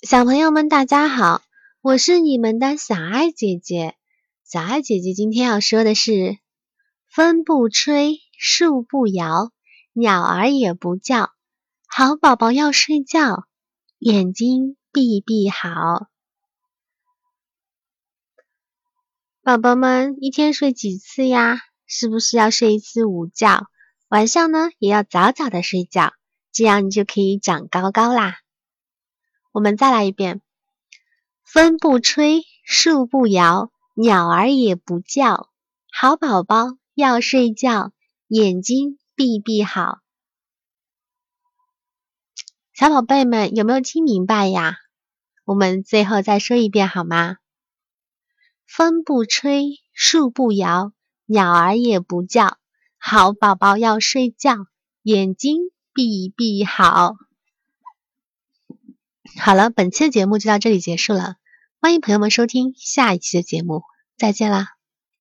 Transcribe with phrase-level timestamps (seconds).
[0.00, 1.42] 小朋友们，大家好，
[1.80, 3.96] 我是你们的小爱姐姐。
[4.44, 6.38] 小爱姐姐今天要说的是：
[7.12, 9.50] 风不吹，树不摇，
[9.92, 11.32] 鸟儿也不叫，
[11.88, 13.48] 好宝宝要睡觉，
[13.98, 16.06] 眼睛闭闭好。
[19.42, 21.58] 宝宝们一天睡几次呀？
[21.86, 23.66] 是不是要睡一次午觉？
[24.06, 26.12] 晚上呢，也要早早的睡觉，
[26.52, 28.36] 这样你就可以长高高啦。
[29.52, 30.40] 我们再来一遍：
[31.42, 35.48] 风不吹，树不摇，鸟儿也不叫，
[35.90, 37.92] 好宝宝要睡觉，
[38.28, 40.00] 眼睛闭闭好。
[42.74, 44.76] 小宝贝们有没有听明白呀？
[45.44, 47.38] 我们最后再说一遍好吗？
[48.66, 50.92] 风不吹，树不摇，
[51.24, 52.58] 鸟儿也不叫，
[52.98, 54.66] 好宝宝要睡觉，
[55.02, 57.16] 眼睛闭闭好。
[59.36, 61.34] 好了，本期的节目就到这里结束了。
[61.80, 63.82] 欢迎朋友们收听下一期的节目，
[64.16, 64.77] 再见啦！